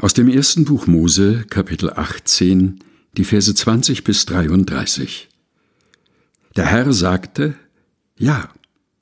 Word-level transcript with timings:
Aus 0.00 0.14
dem 0.14 0.28
ersten 0.28 0.64
Buch 0.64 0.86
Mose, 0.86 1.44
Kapitel 1.50 1.90
18, 1.90 2.78
die 3.18 3.24
Verse 3.24 3.54
20 3.54 4.02
bis 4.02 4.24
33. 4.24 5.28
Der 6.56 6.64
Herr 6.64 6.90
sagte, 6.94 7.54
Ja, 8.16 8.48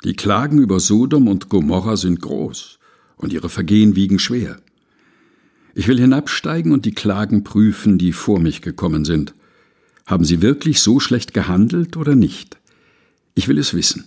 die 0.03 0.14
Klagen 0.14 0.58
über 0.58 0.80
Sodom 0.80 1.29
und 1.29 1.50
Gomorra 1.50 1.96
sind 1.96 2.21
groß, 2.21 2.80
und 3.14 3.32
ihre 3.32 3.48
Vergehen 3.48 3.95
wiegen 3.95 4.19
schwer. 4.19 4.61
Ich 5.72 5.87
will 5.87 6.00
hinabsteigen 6.00 6.72
und 6.72 6.85
die 6.85 6.95
Klagen 6.95 7.44
prüfen, 7.44 7.99
die 7.99 8.12
vor 8.12 8.40
mich 8.40 8.60
gekommen 8.60 9.04
sind. 9.04 9.35
Haben 10.04 10.24
sie 10.24 10.42
wirklich 10.42 10.80
so 10.80 10.99
schlecht 10.99 11.33
gehandelt 11.33 11.96
oder 11.96 12.17
nicht? 12.17 12.58
Ich 13.37 13.46
will 13.46 13.58
es 13.58 13.72
wissen. 13.72 14.04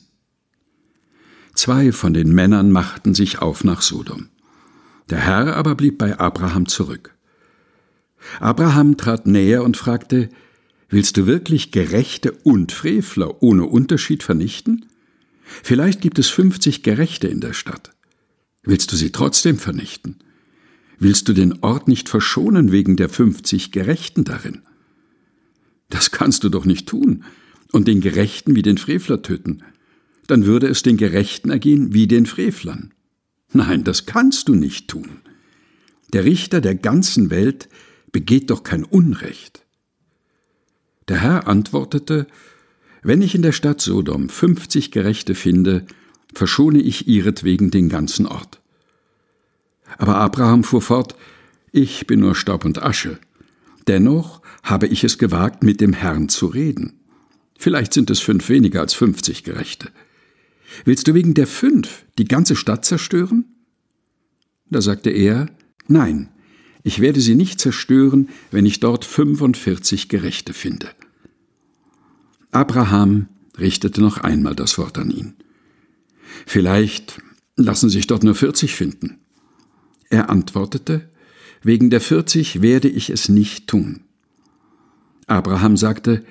Zwei 1.56 1.94
von 1.94 2.14
den 2.14 2.34
Männern 2.34 2.70
machten 2.70 3.14
sich 3.14 3.42
auf 3.42 3.64
nach 3.64 3.82
Sodom. 3.82 4.28
Der 5.12 5.20
Herr 5.20 5.58
aber 5.58 5.76
blieb 5.76 5.98
bei 5.98 6.18
Abraham 6.18 6.68
zurück. 6.68 7.14
Abraham 8.40 8.96
trat 8.96 9.28
näher 9.28 9.64
und 9.64 9.76
fragte, 9.76 10.30
Willst 10.90 11.18
du 11.18 11.26
wirklich 11.28 11.72
Gerechte 11.72 12.32
und 12.32 12.72
Frevler 12.72 13.44
ohne 13.44 13.66
Unterschied 13.66 14.24
vernichten? 14.24 14.86
Vielleicht 15.44 16.02
gibt 16.02 16.18
es 16.18 16.30
fünfzig 16.30 16.82
Gerechte 16.82 17.28
in 17.28 17.42
der 17.42 17.54
Stadt. 17.54 17.92
Willst 18.64 18.92
du 18.92 18.96
sie 18.96 19.12
trotzdem 19.12 19.58
vernichten? 19.58 20.16
Willst 20.98 21.28
du 21.28 21.34
den 21.34 21.60
Ort 21.62 21.88
nicht 21.88 22.08
verschonen 22.08 22.72
wegen 22.72 22.96
der 22.96 23.10
fünfzig 23.10 23.72
Gerechten 23.72 24.24
darin? 24.24 24.62
Das 25.90 26.12
kannst 26.12 26.46
du 26.46 26.50
doch 26.50 26.64
nicht 26.64 26.88
tun 26.88 27.26
und 27.74 27.88
den 27.88 28.00
Gerechten 28.00 28.56
wie 28.56 28.62
den 28.62 28.78
Frevler 28.78 29.22
töten. 29.22 29.64
Dann 30.28 30.46
würde 30.46 30.68
es 30.68 30.84
den 30.84 30.96
Gerechten 30.96 31.50
ergehen 31.50 31.94
wie 31.94 32.08
den 32.08 32.26
Frevlern. 32.26 32.94
Nein, 33.54 33.84
das 33.84 34.06
kannst 34.06 34.48
du 34.48 34.56
nicht 34.56 34.88
tun. 34.88 35.22
Der 36.14 36.26
Richter 36.26 36.62
der 36.62 36.76
ganzen 36.76 37.30
Welt 37.30 37.70
begeht 38.12 38.50
doch 38.50 38.64
kein 38.64 38.84
Unrecht. 38.84 39.66
Der 41.08 41.22
Herr 41.22 41.48
antwortete, 41.48 42.28
Wenn 43.04 43.22
ich 43.22 43.36
in 43.36 43.42
der 43.42 43.52
Stadt 43.52 43.82
Sodom 43.82 44.30
fünfzig 44.30 44.92
Gerechte 44.92 45.36
finde, 45.36 45.86
verschone 46.34 46.80
ich 46.80 47.08
ihretwegen 47.08 47.72
den 47.72 47.90
ganzen 47.90 48.26
Ort. 48.26 48.62
Aber 49.98 50.16
Abraham 50.18 50.64
fuhr 50.64 50.82
fort, 50.82 51.16
Ich 51.72 52.08
bin 52.08 52.20
nur 52.20 52.36
Staub 52.36 52.66
und 52.66 52.82
Asche. 52.82 53.20
Dennoch 53.88 54.42
habe 54.64 54.88
ich 54.88 55.04
es 55.04 55.18
gewagt, 55.18 55.64
mit 55.64 55.82
dem 55.82 55.94
Herrn 55.94 56.30
zu 56.30 56.48
reden. 56.48 57.00
Vielleicht 57.58 57.94
sind 57.94 58.10
es 58.10 58.20
fünf 58.20 58.50
weniger 58.50 58.82
als 58.82 58.94
fünfzig 58.94 59.44
Gerechte. 59.44 59.90
Willst 60.86 61.08
du 61.08 61.14
wegen 61.14 61.34
der 61.34 61.48
fünf 61.48 62.06
die 62.18 62.26
ganze 62.26 62.56
Stadt 62.56 62.86
zerstören? 62.86 63.46
Da 64.70 64.82
sagte 64.82 65.10
er, 65.10 65.48
Nein, 65.88 66.30
ich 66.84 67.00
werde 67.00 67.22
sie 67.22 67.36
nicht 67.36 67.60
zerstören, 67.60 68.30
wenn 68.50 68.66
ich 68.66 68.80
dort 68.80 69.06
fünfundvierzig 69.06 70.10
Gerechte 70.10 70.54
finde. 70.54 70.90
Abraham 72.52 73.28
richtete 73.58 74.02
noch 74.02 74.18
einmal 74.18 74.56
das 74.56 74.78
Wort 74.78 74.98
an 74.98 75.12
ihn. 75.12 75.36
Vielleicht 76.46 77.22
lassen 77.56 77.90
sich 77.90 78.08
dort 78.08 78.24
nur 78.24 78.36
vierzig 78.36 78.76
finden. 78.76 79.20
Er 80.10 80.30
antwortete, 80.30 81.10
Wegen 81.64 81.92
der 81.92 82.02
vierzig 82.02 82.62
werde 82.64 82.90
ich 82.90 83.12
es 83.12 83.30
nicht 83.30 83.68
tun. 83.68 84.02
Abraham 85.28 85.78
sagte, 85.78 86.26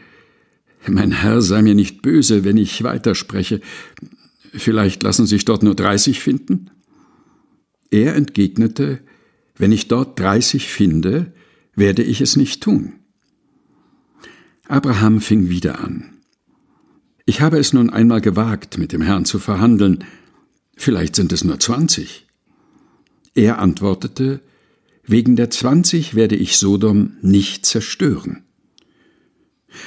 Mein 0.88 1.12
Herr 1.12 1.40
sei 1.40 1.62
mir 1.62 1.74
nicht 1.74 2.02
böse, 2.02 2.44
wenn 2.44 2.56
ich 2.56 2.82
weiterspreche. 2.82 3.60
Vielleicht 4.52 5.02
lassen 5.02 5.26
sich 5.26 5.44
dort 5.44 5.62
nur 5.62 5.74
dreißig 5.74 6.20
finden? 6.20 6.70
Er 7.90 8.16
entgegnete, 8.16 9.00
wenn 9.56 9.72
ich 9.72 9.88
dort 9.88 10.18
dreißig 10.18 10.68
finde, 10.68 11.32
werde 11.74 12.02
ich 12.02 12.20
es 12.20 12.36
nicht 12.36 12.62
tun. 12.62 12.94
Abraham 14.68 15.20
fing 15.20 15.48
wieder 15.48 15.80
an. 15.80 16.18
Ich 17.26 17.40
habe 17.40 17.58
es 17.58 17.72
nun 17.72 17.90
einmal 17.90 18.20
gewagt, 18.20 18.78
mit 18.78 18.92
dem 18.92 19.02
Herrn 19.02 19.24
zu 19.24 19.38
verhandeln, 19.38 20.04
vielleicht 20.76 21.14
sind 21.14 21.32
es 21.32 21.44
nur 21.44 21.60
zwanzig. 21.60 22.26
Er 23.34 23.60
antwortete, 23.60 24.40
wegen 25.04 25.36
der 25.36 25.50
zwanzig 25.50 26.14
werde 26.14 26.36
ich 26.36 26.56
Sodom 26.56 27.16
nicht 27.22 27.66
zerstören. 27.66 28.44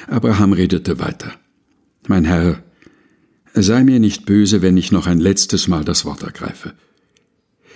Abraham 0.07 0.53
redete 0.53 0.99
weiter. 0.99 1.33
Mein 2.07 2.23
Herr, 2.25 2.62
Sei 3.53 3.83
mir 3.83 3.99
nicht 3.99 4.25
böse, 4.25 4.61
wenn 4.61 4.77
ich 4.77 4.91
noch 4.91 5.07
ein 5.07 5.19
letztes 5.19 5.67
Mal 5.67 5.85
das 5.85 6.05
Wort 6.05 6.23
ergreife. 6.23 6.73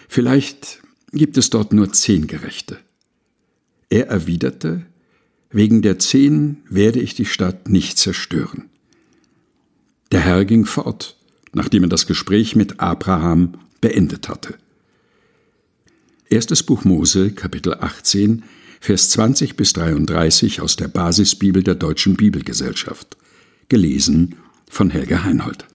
Vielleicht 0.07 0.81
gibt 1.11 1.37
es 1.37 1.49
dort 1.49 1.73
nur 1.73 1.93
zehn 1.93 2.27
Gerechte. 2.27 2.79
Er 3.89 4.07
erwiderte, 4.07 4.85
Wegen 5.49 5.81
der 5.81 5.97
zehn 5.97 6.57
werde 6.69 6.99
ich 6.99 7.15
die 7.15 7.25
Stadt 7.25 7.69
nicht 7.69 7.97
zerstören. 7.97 8.69
Der 10.11 10.19
Herr 10.19 10.45
ging 10.45 10.65
fort, 10.65 11.17
nachdem 11.53 11.83
er 11.83 11.89
das 11.89 12.07
Gespräch 12.07 12.55
mit 12.55 12.79
Abraham 12.79 13.53
beendet 13.79 14.27
hatte. 14.27 14.55
Erstes 16.29 16.63
Buch 16.63 16.83
Mose, 16.83 17.31
Kapitel 17.31 17.75
18, 17.75 18.43
Vers 18.81 19.09
20 19.11 19.55
bis 19.55 19.73
33 19.73 20.61
aus 20.61 20.75
der 20.75 20.89
Basisbibel 20.89 21.63
der 21.63 21.75
Deutschen 21.75 22.15
Bibelgesellschaft. 22.15 23.17
Gelesen 23.69 24.35
von 24.69 24.89
Helga 24.89 25.23
Heinhold. 25.23 25.65